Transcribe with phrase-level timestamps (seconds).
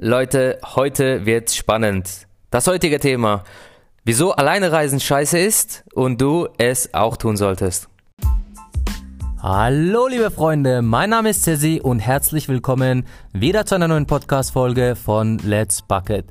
[0.00, 2.28] Leute, heute wird's spannend.
[2.52, 3.42] Das heutige Thema,
[4.04, 7.88] wieso alleine reisen scheiße ist und du es auch tun solltest.
[9.42, 14.94] Hallo liebe Freunde, mein Name ist Cesi und herzlich willkommen wieder zu einer neuen Podcast-Folge
[14.94, 16.26] von Let's Bucket,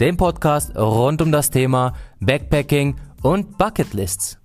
[0.00, 4.39] dem Podcast rund um das Thema Backpacking und Bucketlists.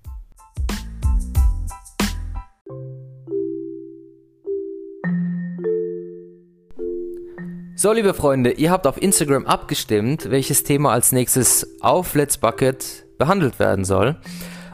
[7.78, 13.04] So, liebe Freunde, ihr habt auf Instagram abgestimmt, welches Thema als nächstes auf Let's Bucket
[13.18, 14.16] behandelt werden soll.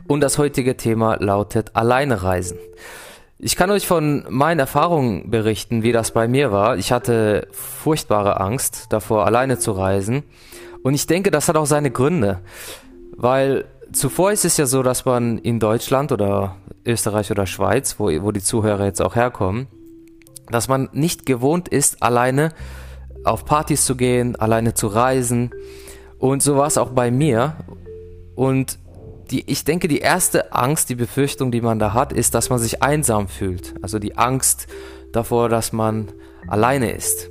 [0.07, 2.59] Und das heutige Thema lautet Alleine reisen.
[3.41, 6.77] Ich kann euch von meinen Erfahrungen berichten, wie das bei mir war.
[6.77, 10.23] Ich hatte furchtbare Angst davor, alleine zu reisen.
[10.85, 12.39] Und ich denke, das hat auch seine Gründe.
[13.17, 16.55] Weil zuvor ist es ja so, dass man in Deutschland oder
[16.87, 19.67] Österreich oder Schweiz, wo, wo die Zuhörer jetzt auch herkommen,
[20.51, 22.53] dass man nicht gewohnt ist, alleine
[23.25, 25.51] auf Partys zu gehen, alleine zu reisen.
[26.19, 27.57] Und so war es auch bei mir.
[28.35, 28.79] Und
[29.31, 32.59] die, ich denke, die erste Angst, die Befürchtung, die man da hat, ist, dass man
[32.59, 33.75] sich einsam fühlt.
[33.83, 34.67] Also die Angst
[35.13, 36.13] davor, dass man
[36.47, 37.31] alleine ist.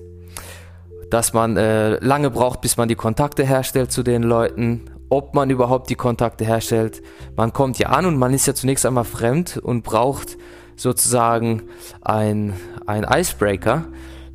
[1.10, 4.90] Dass man äh, lange braucht, bis man die Kontakte herstellt zu den Leuten.
[5.10, 7.02] Ob man überhaupt die Kontakte herstellt.
[7.36, 10.38] Man kommt ja an und man ist ja zunächst einmal fremd und braucht
[10.78, 11.64] sozusagen
[12.02, 12.54] ein,
[12.86, 13.86] ein Icebreaker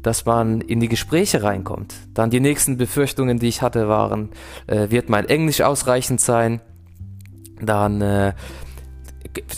[0.07, 1.93] dass man in die Gespräche reinkommt.
[2.15, 4.29] Dann die nächsten Befürchtungen, die ich hatte, waren,
[4.69, 6.61] äh, wird mein Englisch ausreichend sein?
[7.61, 8.33] Dann äh,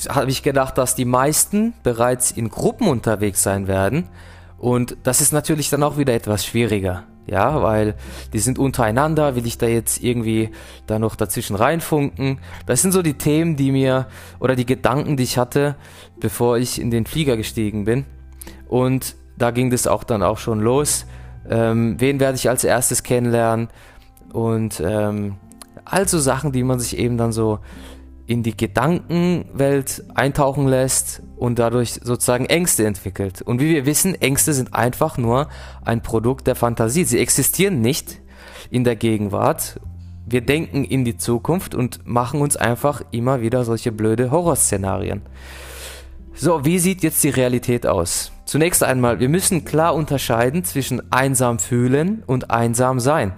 [0.09, 4.09] habe ich gedacht, dass die meisten bereits in Gruppen unterwegs sein werden.
[4.57, 7.05] Und das ist natürlich dann auch wieder etwas schwieriger.
[7.27, 7.95] Ja, weil
[8.33, 10.49] die sind untereinander, will ich da jetzt irgendwie
[10.87, 12.39] da noch dazwischen reinfunken?
[12.65, 14.07] Das sind so die Themen, die mir
[14.41, 15.77] oder die Gedanken, die ich hatte,
[16.19, 18.07] bevor ich in den Flieger gestiegen bin.
[18.67, 21.07] Und da ging das auch dann auch schon los.
[21.49, 23.69] Ähm, wen werde ich als erstes kennenlernen?
[24.33, 25.37] Und ähm,
[25.85, 27.61] also Sachen, die man sich eben dann so
[28.27, 33.41] in die Gedankenwelt eintauchen lässt und dadurch sozusagen Ängste entwickelt.
[33.41, 35.49] Und wie wir wissen, Ängste sind einfach nur
[35.83, 37.05] ein Produkt der Fantasie.
[37.05, 38.21] Sie existieren nicht
[38.71, 39.81] in der Gegenwart.
[40.27, 45.23] Wir denken in die Zukunft und machen uns einfach immer wieder solche blöde Horrorszenarien.
[46.41, 48.31] So, wie sieht jetzt die Realität aus?
[48.45, 53.33] Zunächst einmal, wir müssen klar unterscheiden zwischen einsam fühlen und einsam sein.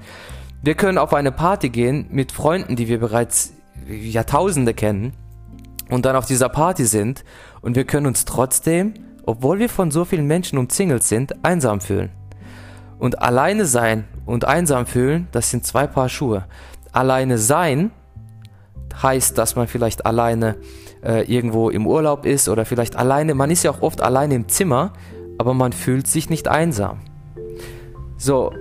[0.60, 3.54] Wir können auf eine Party gehen mit Freunden, die wir bereits
[3.88, 5.14] Jahrtausende kennen
[5.88, 7.24] und dann auf dieser Party sind
[7.62, 8.92] und wir können uns trotzdem,
[9.24, 12.10] obwohl wir von so vielen Menschen umzingelt sind, einsam fühlen.
[12.98, 16.44] Und alleine sein und einsam fühlen, das sind zwei Paar Schuhe.
[16.92, 17.92] Alleine sein
[19.02, 20.56] heißt, dass man vielleicht alleine
[21.02, 24.48] äh, irgendwo im Urlaub ist oder vielleicht alleine, man ist ja auch oft alleine im
[24.48, 24.92] Zimmer,
[25.38, 27.00] aber man fühlt sich nicht einsam.
[28.18, 28.52] So,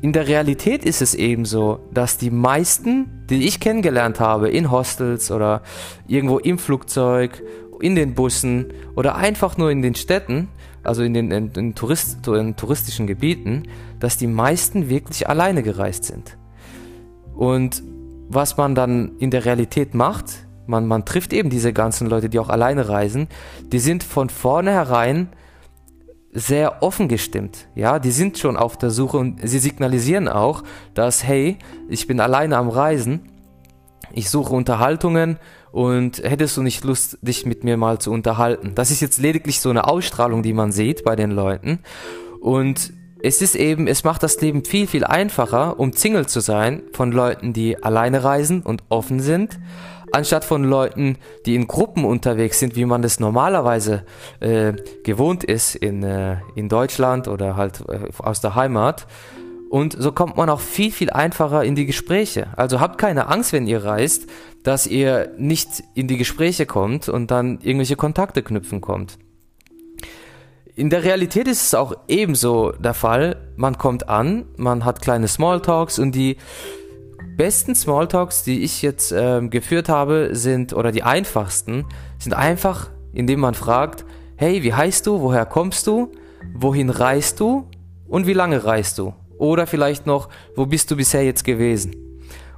[0.00, 4.70] in der Realität ist es eben so, dass die meisten, die ich kennengelernt habe, in
[4.70, 5.62] Hostels oder
[6.06, 7.42] irgendwo im Flugzeug,
[7.80, 10.48] in den Bussen oder einfach nur in den Städten,
[10.82, 13.64] also in den, in, in, Tourist, in touristischen Gebieten,
[13.98, 16.38] dass die meisten wirklich alleine gereist sind.
[17.34, 17.82] Und
[18.28, 22.38] was man dann in der Realität macht, man, man trifft eben diese ganzen Leute, die
[22.38, 23.28] auch alleine reisen,
[23.72, 25.28] die sind von vornherein
[26.32, 27.66] sehr offen gestimmt.
[27.74, 32.20] Ja, die sind schon auf der Suche und sie signalisieren auch, dass, hey, ich bin
[32.20, 33.32] alleine am Reisen,
[34.12, 35.38] ich suche Unterhaltungen
[35.72, 38.72] und hättest du nicht Lust, dich mit mir mal zu unterhalten?
[38.74, 41.80] Das ist jetzt lediglich so eine Ausstrahlung, die man sieht bei den Leuten.
[42.40, 47.12] Und es ist eben, es macht das Leben viel, viel einfacher, umzingelt zu sein von
[47.12, 49.58] Leuten, die alleine reisen und offen sind,
[50.12, 51.16] anstatt von Leuten,
[51.46, 54.04] die in Gruppen unterwegs sind, wie man das normalerweise
[54.40, 59.06] äh, gewohnt ist in, äh, in Deutschland oder halt äh, aus der Heimat.
[59.68, 62.48] Und so kommt man auch viel, viel einfacher in die Gespräche.
[62.56, 64.28] Also habt keine Angst, wenn ihr reist,
[64.62, 69.18] dass ihr nicht in die Gespräche kommt und dann irgendwelche Kontakte knüpfen kommt.
[70.78, 73.36] In der Realität ist es auch ebenso der Fall.
[73.56, 76.36] Man kommt an, man hat kleine Smalltalks und die
[77.38, 81.86] besten Smalltalks, die ich jetzt ähm, geführt habe, sind, oder die einfachsten,
[82.18, 84.04] sind einfach, indem man fragt,
[84.36, 86.12] hey, wie heißt du, woher kommst du,
[86.54, 87.70] wohin reist du
[88.06, 89.14] und wie lange reist du?
[89.38, 91.96] Oder vielleicht noch, wo bist du bisher jetzt gewesen?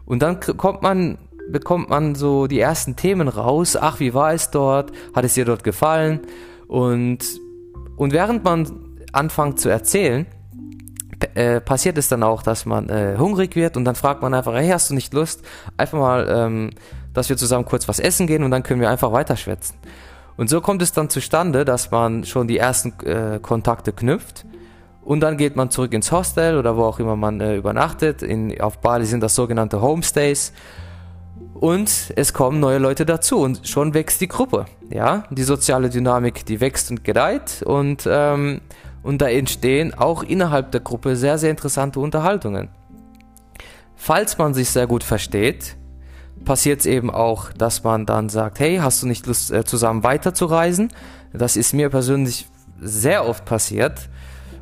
[0.07, 1.19] Und dann kommt man,
[1.51, 3.77] bekommt man so die ersten Themen raus.
[3.77, 4.91] Ach, wie war es dort?
[5.15, 6.23] Hat es dir dort gefallen?
[6.67, 7.25] Und
[7.99, 8.71] und während man
[9.13, 10.27] anfängt zu erzählen,
[11.35, 14.55] äh, passiert es dann auch, dass man äh, hungrig wird und dann fragt man einfach,
[14.55, 15.43] hey, hast du nicht Lust,
[15.77, 16.71] einfach mal, ähm,
[17.13, 19.77] dass wir zusammen kurz was essen gehen und dann können wir einfach weiterschwätzen.
[20.37, 24.47] Und so kommt es dann zustande, dass man schon die ersten äh, Kontakte knüpft
[25.03, 28.23] Und dann geht man zurück ins Hostel oder wo auch immer man äh, übernachtet.
[28.23, 30.53] In, auf Bali sind das sogenannte Homestays.
[31.61, 34.67] Und es kommen neue Leute dazu und schon wächst die Gruppe.
[34.91, 38.61] Ja, die soziale Dynamik, die wächst und gedeiht und, ähm,
[39.03, 42.69] und da entstehen auch innerhalb der Gruppe sehr, sehr interessante Unterhaltungen.
[43.97, 45.77] Falls man sich sehr gut versteht,
[46.45, 50.05] passiert es eben auch, dass man dann sagt, hey, hast du nicht Lust, äh, zusammen
[50.05, 50.93] weiterzureisen?
[51.33, 52.47] Das ist mir persönlich
[52.81, 54.09] sehr oft passiert.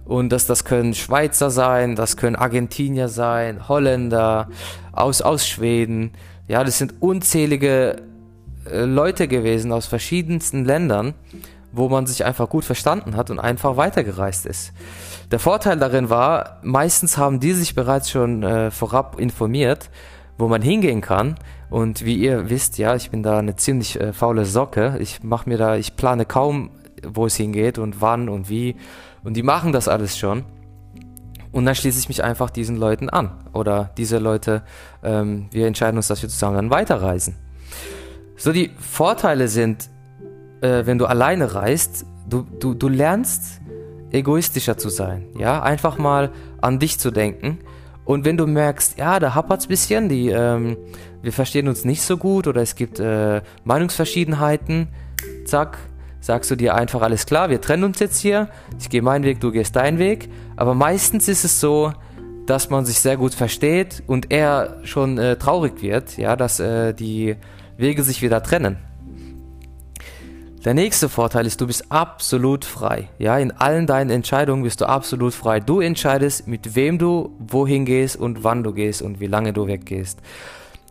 [0.06, 4.48] Und das, das können Schweizer sein, das können Argentinier sein, Holländer,
[4.92, 6.12] aus, aus Schweden.
[6.48, 7.96] Ja, das sind unzählige
[8.70, 11.14] äh, Leute gewesen aus verschiedensten Ländern,
[11.72, 14.72] wo man sich einfach gut verstanden hat und einfach weitergereist ist.
[15.30, 19.90] Der Vorteil darin war, meistens haben die sich bereits schon äh, vorab informiert,
[20.38, 21.36] wo man hingehen kann.
[21.68, 24.96] Und wie ihr wisst, ja, ich bin da eine ziemlich äh, faule Socke.
[25.00, 26.70] Ich mache mir da, ich plane kaum,
[27.02, 28.76] wo es hingeht und wann und wie.
[29.24, 30.44] Und die machen das alles schon.
[31.56, 33.30] Und dann schließe ich mich einfach diesen Leuten an.
[33.54, 34.62] Oder diese Leute,
[35.02, 37.34] ähm, wir entscheiden uns, dass wir zusammen dann weiterreisen.
[38.36, 39.88] So, die Vorteile sind,
[40.60, 43.62] äh, wenn du alleine reist, du, du, du lernst
[44.12, 45.28] egoistischer zu sein.
[45.38, 46.30] Ja, einfach mal
[46.60, 47.60] an dich zu denken.
[48.04, 50.76] Und wenn du merkst, ja, da hapert es ein bisschen, die, ähm,
[51.22, 54.88] wir verstehen uns nicht so gut oder es gibt äh, Meinungsverschiedenheiten,
[55.46, 55.78] zack,
[56.26, 58.48] sagst du dir einfach, alles klar, wir trennen uns jetzt hier,
[58.80, 60.28] ich gehe meinen Weg, du gehst deinen Weg.
[60.56, 61.92] Aber meistens ist es so,
[62.46, 66.92] dass man sich sehr gut versteht und er schon äh, traurig wird, ja, dass äh,
[66.94, 67.36] die
[67.76, 68.76] Wege sich wieder trennen.
[70.64, 73.08] Der nächste Vorteil ist, du bist absolut frei.
[73.18, 75.60] Ja, in allen deinen Entscheidungen bist du absolut frei.
[75.60, 79.68] Du entscheidest, mit wem du wohin gehst und wann du gehst und wie lange du
[79.68, 80.20] weggehst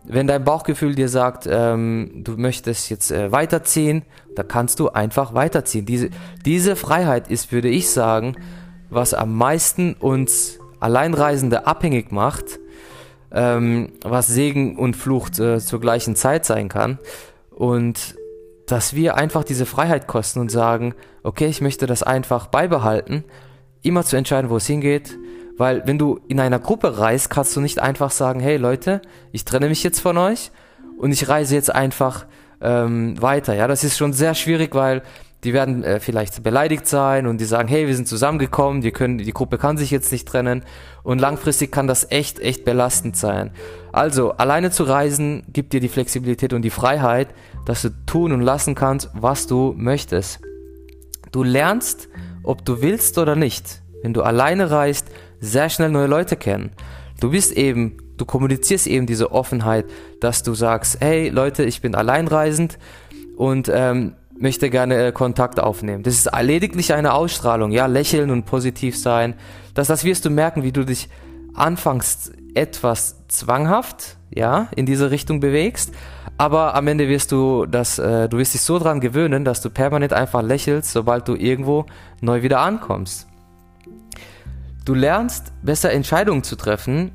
[0.08, 4.04] wenn dein Bauchgefühl dir sagt, ähm, du möchtest jetzt äh, weiterziehen,
[4.36, 5.86] da kannst du einfach weiterziehen.
[5.86, 6.10] Diese,
[6.46, 8.36] diese Freiheit ist, würde ich sagen,
[8.90, 12.60] was am meisten uns Alleinreisende abhängig macht,
[13.32, 17.00] ähm, was Segen und Fluch äh, zur gleichen Zeit sein kann.
[17.50, 18.16] Und
[18.68, 23.24] dass wir einfach diese Freiheit kosten und sagen, okay, ich möchte das einfach beibehalten,
[23.82, 25.18] immer zu entscheiden, wo es hingeht,
[25.58, 29.46] weil wenn du in einer Gruppe reist, kannst du nicht einfach sagen, hey Leute, ich
[29.46, 30.52] trenne mich jetzt von euch
[30.98, 32.26] und ich reise jetzt einfach
[32.62, 33.54] ähm, weiter.
[33.56, 35.02] Ja, das ist schon sehr schwierig, weil
[35.46, 39.20] die werden äh, vielleicht beleidigt sein und die sagen, hey, wir sind zusammengekommen, die können,
[39.20, 40.64] die Gruppe kann sich jetzt nicht trennen
[41.04, 43.52] und langfristig kann das echt, echt belastend sein.
[43.92, 47.28] Also, alleine zu reisen gibt dir die Flexibilität und die Freiheit,
[47.66, 50.40] dass du tun und lassen kannst, was du möchtest.
[51.32, 52.10] Du lernst,
[52.44, 53.82] ob du willst oder nicht.
[54.02, 55.08] Wenn du alleine reist,
[55.40, 56.72] sehr schnell neue Leute kennen.
[57.20, 59.86] Du bist eben, du kommunizierst eben diese Offenheit,
[60.20, 62.78] dass du sagst, hey Leute, ich bin alleinreisend
[63.38, 66.04] und ähm, möchte gerne äh, Kontakt aufnehmen.
[66.04, 69.36] Das ist lediglich eine Ausstrahlung, ja, lächeln und positiv sein.
[69.74, 71.10] Das, das wirst du merken, wie du dich
[71.54, 75.94] anfangs etwas zwanghaft, ja, in diese Richtung bewegst,
[76.38, 79.70] aber am Ende wirst du das, äh, du wirst dich so dran gewöhnen, dass du
[79.70, 81.86] permanent einfach lächelst, sobald du irgendwo
[82.22, 83.28] neu wieder ankommst.
[84.86, 87.12] Du lernst besser Entscheidungen zu treffen,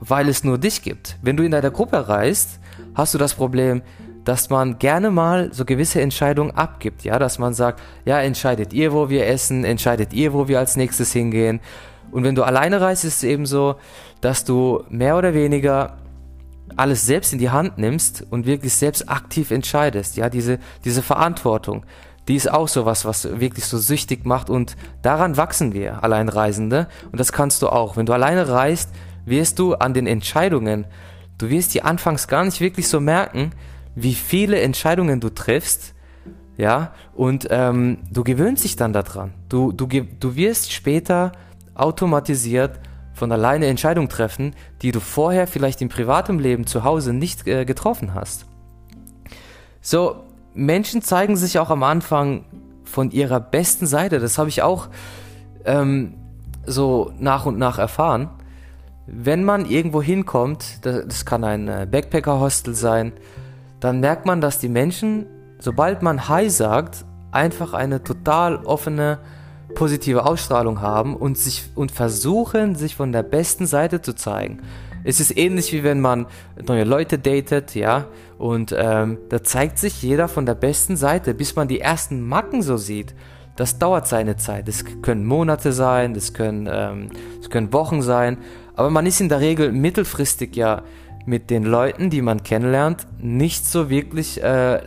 [0.00, 1.16] weil es nur dich gibt.
[1.22, 2.60] Wenn du in einer Gruppe reist,
[2.94, 3.80] hast du das Problem,
[4.24, 8.92] dass man gerne mal so gewisse Entscheidungen abgibt, ja, dass man sagt, ja, entscheidet ihr,
[8.92, 11.60] wo wir essen, entscheidet ihr, wo wir als nächstes hingehen.
[12.10, 13.76] Und wenn du alleine reist, ist es eben so,
[14.20, 15.96] dass du mehr oder weniger
[16.76, 21.86] alles selbst in die Hand nimmst und wirklich selbst aktiv entscheidest, ja, diese, diese Verantwortung
[22.28, 26.88] die ist auch so was, was wirklich so süchtig macht und daran wachsen wir, Alleinreisende.
[27.12, 27.96] Und das kannst du auch.
[27.96, 28.90] Wenn du alleine reist,
[29.26, 30.86] wirst du an den Entscheidungen,
[31.38, 33.52] du wirst die anfangs gar nicht wirklich so merken,
[33.94, 35.94] wie viele Entscheidungen du triffst,
[36.56, 39.34] ja, und ähm, du gewöhnst dich dann daran.
[39.48, 41.32] Du, du, du wirst später
[41.74, 42.78] automatisiert
[43.12, 47.64] von alleine Entscheidungen treffen, die du vorher vielleicht im privaten Leben zu Hause nicht äh,
[47.64, 48.46] getroffen hast.
[49.80, 50.23] So,
[50.54, 52.44] Menschen zeigen sich auch am Anfang
[52.84, 54.20] von ihrer besten Seite.
[54.20, 54.88] Das habe ich auch
[55.64, 56.14] ähm,
[56.64, 58.30] so nach und nach erfahren.
[59.06, 63.12] Wenn man irgendwo hinkommt, das, das kann ein äh, Backpacker-Hostel sein,
[63.80, 65.26] dann merkt man, dass die Menschen,
[65.58, 69.18] sobald man Hi sagt, einfach eine total offene,
[69.74, 74.62] positive Ausstrahlung haben und sich und versuchen, sich von der besten Seite zu zeigen.
[75.04, 76.26] Es ist ähnlich wie wenn man
[76.66, 78.08] neue Leute datet, ja,
[78.38, 82.62] und ähm, da zeigt sich jeder von der besten Seite, bis man die ersten Macken
[82.62, 83.14] so sieht.
[83.56, 84.66] Das dauert seine Zeit.
[84.66, 88.38] Das können Monate sein, das können, ähm, das können Wochen sein,
[88.74, 90.82] aber man ist in der Regel mittelfristig ja
[91.26, 94.80] mit den Leuten, die man kennenlernt, nicht so wirklich, äh,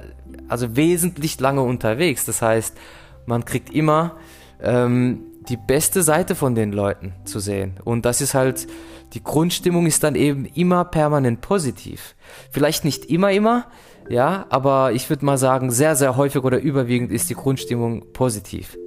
[0.47, 2.25] also wesentlich lange unterwegs.
[2.25, 2.77] Das heißt,
[3.25, 4.17] man kriegt immer
[4.61, 7.79] ähm, die beste Seite von den Leuten zu sehen.
[7.83, 8.67] Und das ist halt,
[9.13, 12.15] die Grundstimmung ist dann eben immer permanent positiv.
[12.51, 13.67] Vielleicht nicht immer, immer,
[14.09, 18.77] ja, aber ich würde mal sagen, sehr, sehr häufig oder überwiegend ist die Grundstimmung positiv.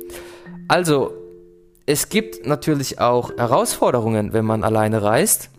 [0.69, 1.12] Also,
[1.87, 5.50] es gibt natürlich auch Herausforderungen, wenn man alleine reist.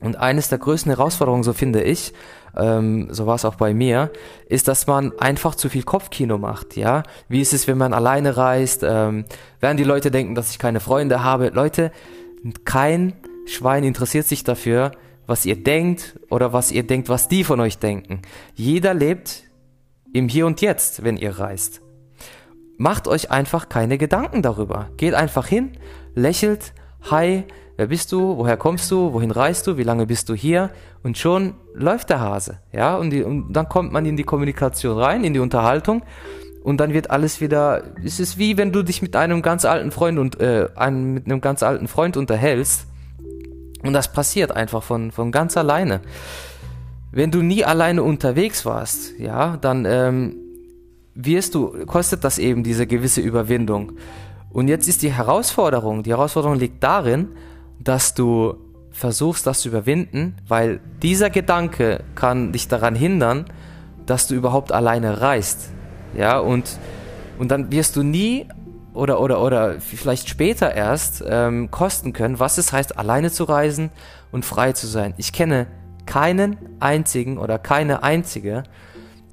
[0.00, 2.12] Und eines der größten Herausforderungen, so finde ich,
[2.56, 4.10] ähm, so war es auch bei mir,
[4.46, 7.02] ist, dass man einfach zu viel Kopfkino macht, ja.
[7.28, 8.82] Wie ist es, wenn man alleine reist?
[8.82, 9.24] Ähm,
[9.60, 11.48] werden die Leute denken, dass ich keine Freunde habe?
[11.48, 11.92] Leute,
[12.64, 13.14] kein
[13.46, 14.92] Schwein interessiert sich dafür,
[15.26, 18.22] was ihr denkt oder was ihr denkt, was die von euch denken.
[18.54, 19.44] Jeder lebt
[20.12, 21.80] im Hier und Jetzt, wenn ihr reist.
[22.76, 24.90] Macht euch einfach keine Gedanken darüber.
[24.96, 25.72] Geht einfach hin,
[26.14, 26.72] lächelt,
[27.10, 27.44] hi,
[27.82, 30.70] wer bist du, woher kommst du, wohin reist du, wie lange bist du hier?
[31.02, 34.96] Und schon läuft der Hase, ja, und, die, und dann kommt man in die Kommunikation
[34.96, 36.04] rein, in die Unterhaltung.
[36.62, 39.90] Und dann wird alles wieder, es ist wie wenn du dich mit einem ganz alten
[39.90, 42.86] Freund und äh, einem, mit einem ganz alten Freund unterhältst.
[43.82, 46.02] Und das passiert einfach von, von ganz alleine.
[47.10, 50.36] Wenn du nie alleine unterwegs warst, ja, dann ähm,
[51.16, 53.94] wirst du, kostet das eben diese gewisse Überwindung.
[54.50, 57.30] Und jetzt ist die Herausforderung, die Herausforderung liegt darin,
[57.84, 58.54] dass du
[58.90, 63.46] versuchst, das zu überwinden, weil dieser Gedanke kann dich daran hindern,
[64.06, 65.70] dass du überhaupt alleine reist.
[66.14, 66.78] Ja, und,
[67.38, 68.46] und dann wirst du nie
[68.92, 73.90] oder, oder, oder vielleicht später erst ähm, kosten können, was es heißt, alleine zu reisen
[74.30, 75.14] und frei zu sein.
[75.16, 75.66] Ich kenne
[76.04, 78.64] keinen einzigen oder keine einzige,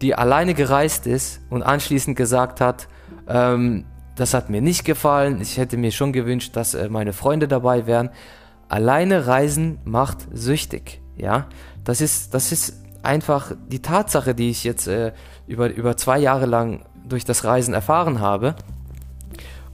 [0.01, 2.88] die alleine gereist ist und anschließend gesagt hat,
[3.27, 7.48] ähm, das hat mir nicht gefallen, ich hätte mir schon gewünscht, dass äh, meine Freunde
[7.48, 8.10] dabei wären.
[8.70, 11.48] Alleine reisen macht süchtig, ja.
[11.84, 15.12] Das ist, das ist einfach die Tatsache, die ich jetzt äh,
[15.48, 18.56] über, über zwei Jahre lang durch das Reisen erfahren habe.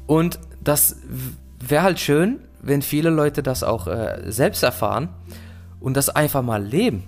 [0.07, 0.95] Und das
[1.59, 5.09] wäre halt schön, wenn viele Leute das auch äh, selbst erfahren
[5.79, 7.03] und das einfach mal leben.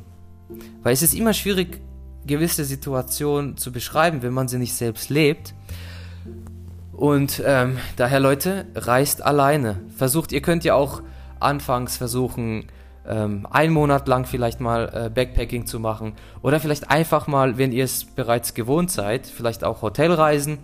[0.83, 1.81] Weil es ist immer schwierig,
[2.25, 5.53] gewisse Situationen zu beschreiben, wenn man sie nicht selbst lebt.
[6.91, 9.79] Und ähm, daher Leute, reist alleine.
[9.95, 11.01] Versucht, ihr könnt ja auch
[11.39, 12.67] anfangs versuchen,
[13.07, 16.13] ähm, einen Monat lang vielleicht mal äh, Backpacking zu machen.
[16.41, 20.59] Oder vielleicht einfach mal, wenn ihr es bereits gewohnt seid, vielleicht auch Hotelreisen.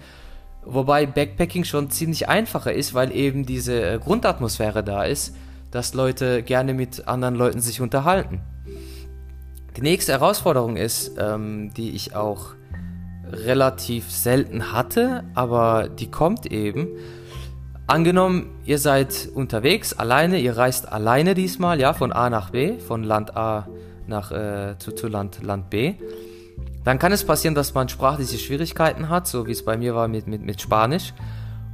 [0.66, 5.36] Wobei Backpacking schon ziemlich einfacher ist, weil eben diese äh, Grundatmosphäre da ist,
[5.72, 8.42] dass Leute gerne mit anderen Leuten sich unterhalten.
[9.76, 12.54] Die nächste Herausforderung ist, ähm, die ich auch
[13.32, 16.88] relativ selten hatte, aber die kommt eben,
[17.86, 23.04] Angenommen, ihr seid unterwegs, alleine, ihr reist alleine diesmal, ja, von A nach B, von
[23.04, 23.68] Land A
[24.08, 25.96] nach, äh, zu, zu Land, Land B.
[26.86, 30.08] Dann kann es passieren, dass man sprachliche Schwierigkeiten hat, so wie es bei mir war
[30.08, 31.14] mit, mit, mit Spanisch.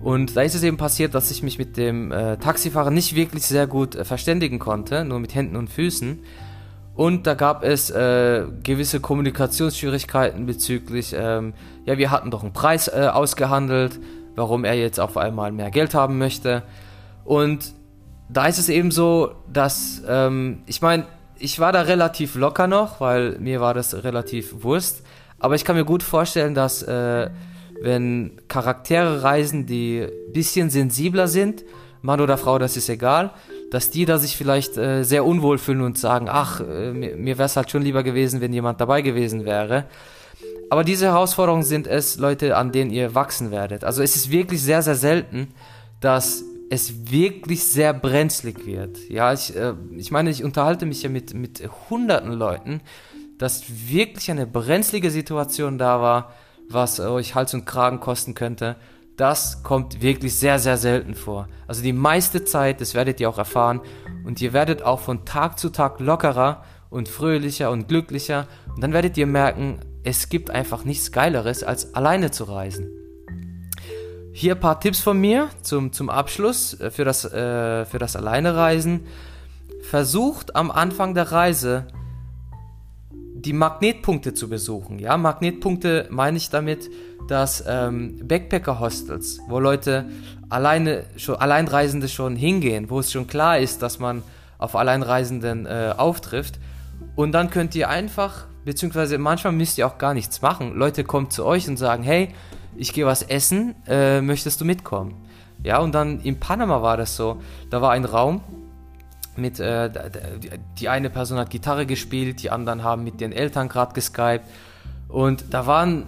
[0.01, 3.45] Und da ist es eben passiert, dass ich mich mit dem äh, Taxifahrer nicht wirklich
[3.45, 6.19] sehr gut äh, verständigen konnte, nur mit Händen und Füßen.
[6.95, 11.53] Und da gab es äh, gewisse Kommunikationsschwierigkeiten bezüglich, ähm,
[11.85, 13.99] ja, wir hatten doch einen Preis äh, ausgehandelt,
[14.39, 16.63] warum er jetzt auf einmal mehr Geld haben möchte.
[17.25, 17.73] Und
[18.29, 21.05] da ist es eben so, dass, ähm, ich meine,
[21.37, 25.03] ich war da relativ locker noch, weil mir war das relativ Wurst.
[25.39, 27.29] Aber ich kann mir gut vorstellen, dass äh,
[27.81, 31.63] wenn Charaktere reisen, die ein bisschen sensibler sind,
[32.01, 33.31] Mann oder Frau, das ist egal,
[33.71, 37.37] dass die da sich vielleicht äh, sehr unwohl fühlen und sagen, ach, äh, mir, mir
[37.37, 39.85] wäre es halt schon lieber gewesen, wenn jemand dabei gewesen wäre.
[40.69, 43.83] Aber diese Herausforderungen sind es, Leute, an denen ihr wachsen werdet.
[43.83, 45.47] Also es ist wirklich sehr, sehr selten,
[45.99, 49.09] dass es wirklich sehr brenzlig wird.
[49.09, 52.81] Ja, ich, äh, ich meine, ich unterhalte mich ja mit, mit hunderten Leuten,
[53.39, 56.33] dass wirklich eine brenzlige Situation da war,
[56.69, 58.75] was euch Hals und Kragen kosten könnte.
[59.17, 61.47] Das kommt wirklich sehr, sehr selten vor.
[61.67, 63.81] Also die meiste Zeit, das werdet ihr auch erfahren,
[64.23, 68.47] und ihr werdet auch von Tag zu Tag lockerer und fröhlicher und glücklicher.
[68.75, 72.89] Und dann werdet ihr merken, es gibt einfach nichts Geileres, als alleine zu reisen.
[74.31, 78.15] Hier ein paar Tipps von mir zum, zum Abschluss äh, für das, äh, für das
[78.15, 79.01] Alleinereisen.
[79.81, 81.87] Versucht am Anfang der Reise
[83.33, 84.99] die Magnetpunkte zu besuchen.
[84.99, 86.89] Ja, Magnetpunkte meine ich damit,
[87.27, 90.05] dass ähm, Backpacker-Hostels, wo Leute
[90.49, 94.23] alleine schon Alleinreisende schon hingehen, wo es schon klar ist, dass man
[94.57, 96.59] auf Alleinreisenden äh, auftrifft.
[97.15, 100.75] Und dann könnt ihr einfach beziehungsweise manchmal müsst ihr auch gar nichts machen.
[100.75, 102.29] Leute kommen zu euch und sagen, hey,
[102.77, 105.15] ich gehe was essen, äh, möchtest du mitkommen?
[105.63, 107.41] Ja, und dann in Panama war das so.
[107.71, 108.41] Da war ein Raum
[109.35, 109.89] mit, äh,
[110.79, 114.45] die eine Person hat Gitarre gespielt, die anderen haben mit den Eltern gerade geskypt.
[115.07, 116.05] Und da waren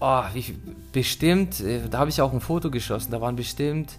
[0.00, 0.56] oh, wie,
[0.92, 3.92] bestimmt, äh, da habe ich auch ein Foto geschossen, da waren bestimmt,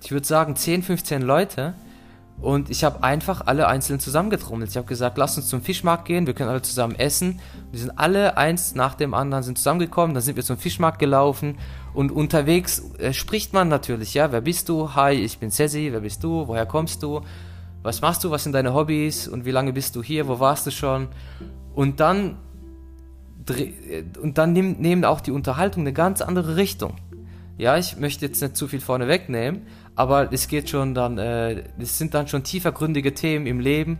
[0.00, 1.74] ich würde sagen, 10, 15 Leute.
[2.40, 4.70] Und ich habe einfach alle einzeln zusammengetrommelt.
[4.70, 7.40] Ich habe gesagt, lass uns zum Fischmarkt gehen, wir können alle zusammen essen.
[7.70, 11.58] Wir sind alle eins nach dem anderen sind zusammengekommen, dann sind wir zum Fischmarkt gelaufen
[11.94, 14.94] und unterwegs äh, spricht man natürlich, ja, wer bist du?
[14.94, 16.46] Hi, ich bin Ceci, wer bist du?
[16.46, 17.22] Woher kommst du?
[17.82, 18.30] Was machst du?
[18.30, 19.28] Was sind deine Hobbys?
[19.28, 20.26] Und wie lange bist du hier?
[20.28, 21.08] Wo warst du schon?
[21.74, 22.36] Und dann
[24.22, 26.96] und dann nehmen auch die Unterhaltung eine ganz andere Richtung.
[27.56, 29.62] Ja, ich möchte jetzt nicht zu viel vorne wegnehmen,
[29.94, 33.98] aber es geht schon dann, äh, sind dann schon tiefergründige Themen im Leben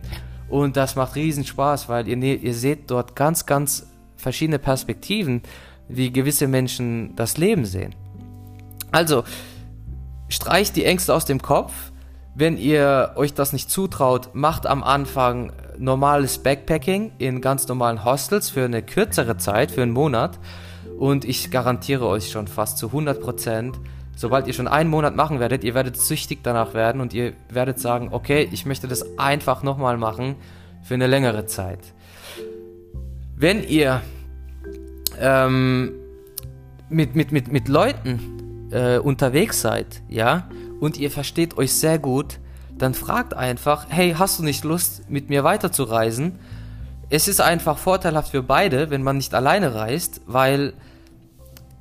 [0.49, 5.41] und das macht riesen Spaß, weil ihr, ne-, ihr seht dort ganz, ganz verschiedene Perspektiven,
[5.87, 7.95] wie gewisse Menschen das Leben sehen.
[8.91, 9.23] Also,
[10.29, 11.73] streicht die Ängste aus dem Kopf.
[12.33, 18.49] Wenn ihr euch das nicht zutraut, macht am Anfang normales Backpacking in ganz normalen Hostels
[18.49, 20.39] für eine kürzere Zeit, für einen Monat.
[20.97, 23.79] Und ich garantiere euch schon fast zu 100 Prozent,
[24.15, 27.79] sobald ihr schon einen Monat machen werdet, ihr werdet süchtig danach werden und ihr werdet
[27.79, 30.35] sagen, okay, ich möchte das einfach nochmal machen
[30.83, 31.79] für eine längere Zeit.
[33.35, 34.01] Wenn ihr
[35.19, 35.91] ähm,
[36.89, 40.47] mit, mit, mit, mit Leuten äh, unterwegs seid, ja,
[40.79, 42.39] und ihr versteht euch sehr gut,
[42.77, 46.39] dann fragt einfach, hey, hast du nicht Lust, mit mir weiterzureisen?
[47.09, 50.73] Es ist einfach vorteilhaft für beide, wenn man nicht alleine reist, weil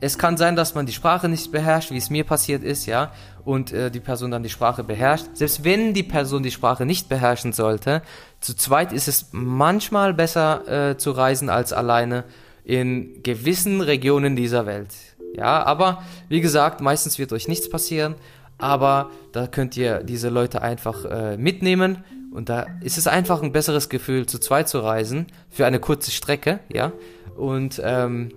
[0.00, 3.10] es kann sein, dass man die Sprache nicht beherrscht, wie es mir passiert ist, ja,
[3.44, 5.26] und äh, die Person dann die Sprache beherrscht.
[5.34, 8.02] Selbst wenn die Person die Sprache nicht beherrschen sollte,
[8.40, 12.24] zu zweit ist es manchmal besser äh, zu reisen als alleine
[12.64, 14.94] in gewissen Regionen dieser Welt.
[15.36, 18.14] Ja, aber wie gesagt, meistens wird euch nichts passieren
[18.58, 22.04] aber da könnt ihr diese Leute einfach äh, mitnehmen
[22.34, 26.10] und da ist es einfach ein besseres Gefühl, zu zweit zu reisen für eine kurze
[26.10, 26.92] Strecke, ja,
[27.36, 28.30] und, ähm,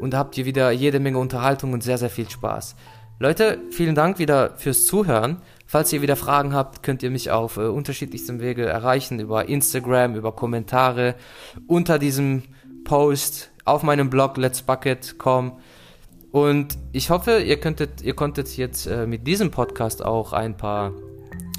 [0.00, 2.74] und da habt ihr wieder jede Menge Unterhaltung und sehr, sehr viel Spaß.
[3.20, 5.42] Leute, vielen Dank wieder fürs Zuhören.
[5.66, 10.16] Falls ihr wieder Fragen habt, könnt ihr mich auf äh, unterschiedlichstem Wege erreichen, über Instagram,
[10.16, 11.14] über Kommentare,
[11.68, 12.42] unter diesem
[12.82, 15.60] Post, auf meinem Blog letsbucket.com.
[16.32, 20.92] Und ich hoffe, ihr könntet, ihr konntet jetzt äh, mit diesem Podcast auch ein paar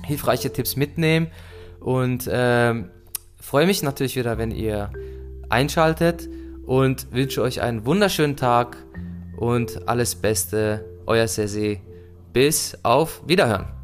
[0.03, 1.27] hilfreiche Tipps mitnehmen
[1.81, 2.73] und äh,
[3.39, 4.91] freue mich natürlich wieder, wenn ihr
[5.49, 6.29] einschaltet
[6.65, 8.77] und wünsche euch einen wunderschönen Tag
[9.37, 11.81] und alles Beste, euer Sesi.
[12.31, 13.80] Bis auf Wiederhören.